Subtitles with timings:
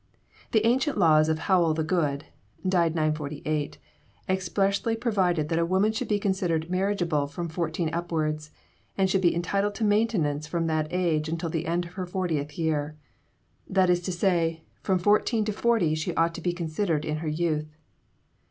[0.51, 2.25] The ancient laws of Howell the Good
[2.67, 3.77] (died 948)
[4.27, 8.49] expressly provided that a woman should be considered marriageable from fourteen upwards,
[8.97, 12.57] and should be entitled to maintenance from that age until the end of her fortieth
[12.57, 12.97] year;
[13.69, 17.29] 'that is to say, from fourteen to forty she ought to be considered in her
[17.29, 17.77] youth.'